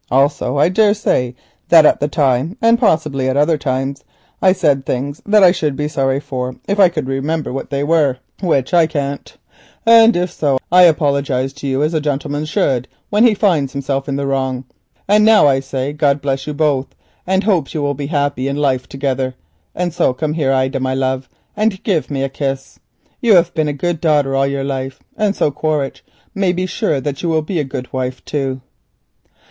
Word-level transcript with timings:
Also, 0.09 0.57
I 0.57 0.67
dare 0.69 0.95
say 0.95 1.35
that 1.69 1.85
at 1.85 1.99
the 1.99 2.07
time, 2.07 2.57
and 2.59 2.79
possibly 2.79 3.29
at 3.29 3.37
other 3.37 3.55
times, 3.55 4.03
I 4.41 4.51
said 4.51 4.83
things 4.83 5.21
I 5.31 5.51
should 5.51 5.75
be 5.75 5.87
sorry 5.87 6.19
for 6.19 6.55
if 6.67 6.79
I 6.79 6.89
could 6.89 7.07
remember 7.07 7.53
what 7.53 7.69
they 7.69 7.83
were, 7.83 8.17
which 8.41 8.73
I 8.73 8.87
can't, 8.87 9.37
and 9.85 10.15
if 10.17 10.31
so, 10.31 10.57
I 10.71 10.85
apologise 10.85 11.53
to 11.53 11.67
you 11.67 11.83
as 11.83 11.93
a 11.93 12.01
gentleman 12.01 12.47
ought 12.57 12.87
when 13.11 13.27
he 13.27 13.35
finds 13.35 13.73
himself 13.73 14.09
in 14.09 14.15
the 14.15 14.25
wrong. 14.25 14.65
And 15.07 15.27
so 15.27 15.47
I 15.47 15.59
say 15.59 15.93
God 15.93 16.19
bless 16.19 16.47
you 16.47 16.55
both, 16.55 16.87
and 17.27 17.43
I 17.43 17.45
hope 17.45 17.71
you 17.71 17.83
will 17.83 17.93
be 17.93 18.07
happy 18.07 18.47
in 18.47 18.55
life 18.55 18.89
together; 18.89 19.35
and 19.75 19.95
now 19.99 20.13
come 20.13 20.33
here, 20.33 20.51
Ida, 20.51 20.79
my 20.79 20.95
love, 20.95 21.29
and 21.55 21.83
give 21.83 22.09
me 22.09 22.23
a 22.23 22.27
kiss. 22.29 22.79
You 23.21 23.35
have 23.35 23.53
been 23.53 23.67
a 23.67 23.71
good 24.01 24.01
daughter 24.01 24.35
all 24.35 24.47
your 24.47 24.63
life, 24.63 24.99
and 25.15 25.35
so 25.35 25.51
Quaritch 25.51 26.03
may 26.33 26.53
be 26.53 26.65
sure 26.65 26.99
that 26.99 27.21
you 27.21 27.29
will 27.29 27.43
be 27.43 27.59
a 27.59 27.63
good 27.63 27.93
wife 27.93 28.25
too." 28.25 28.61